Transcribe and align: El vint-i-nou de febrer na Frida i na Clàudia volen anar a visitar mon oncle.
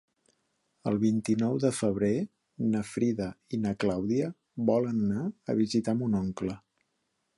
El 0.91 0.95
vint-i-nou 1.01 1.59
de 1.65 1.69
febrer 1.79 2.09
na 2.75 2.81
Frida 2.93 3.27
i 3.57 3.61
na 3.67 3.75
Clàudia 3.85 4.31
volen 4.71 5.05
anar 5.09 5.27
a 5.55 5.61
visitar 5.61 5.97
mon 6.01 6.19
oncle. 6.23 6.57